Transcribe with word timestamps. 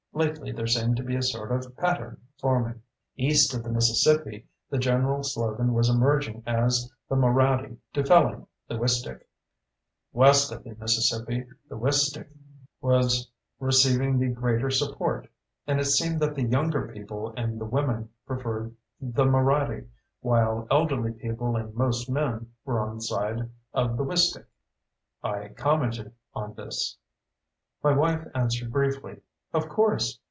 Lately, 0.13 0.51
there 0.51 0.67
seemed 0.67 0.97
to 0.97 1.03
be 1.03 1.15
a 1.15 1.21
sort 1.23 1.51
of 1.53 1.75
pattern 1.77 2.19
forming. 2.37 2.81
East 3.15 3.53
of 3.55 3.63
the 3.63 3.69
Mississippi, 3.71 4.45
the 4.69 4.77
general 4.77 5.23
slogan 5.23 5.73
was 5.73 5.87
emerging 5.89 6.43
as 6.45 6.91
the 7.09 7.15
Moraddy 7.15 7.77
dufelling 7.93 8.45
the 8.67 8.75
Wistick. 8.77 9.25
West 10.11 10.51
of 10.51 10.63
the 10.65 10.75
Mississippi, 10.75 11.47
the 11.69 11.77
Wistick 11.77 12.27
was 12.81 13.31
receiving 13.59 14.19
the 14.19 14.27
greater 14.27 14.69
support. 14.69 15.27
And 15.65 15.79
it 15.79 15.85
seemed 15.85 16.19
that 16.19 16.35
the 16.35 16.43
younger 16.43 16.89
people 16.91 17.33
and 17.37 17.57
the 17.59 17.65
women 17.65 18.09
preferred 18.27 18.75
the 18.99 19.23
Moraddy, 19.25 19.87
while 20.19 20.67
elderly 20.69 21.13
people 21.13 21.55
and 21.55 21.73
most 21.73 22.09
men 22.09 22.51
were 22.65 22.81
on 22.81 22.95
the 22.95 23.01
side 23.01 23.49
of 23.73 23.95
the 23.97 24.03
Wistick. 24.03 24.45
I 25.23 25.47
commented 25.55 26.11
on 26.33 26.53
this. 26.55 26.97
My 27.81 27.93
wife 27.93 28.27
answered 28.35 28.71
briefly, 28.73 29.21
"Of 29.53 29.67
course. 29.67 30.17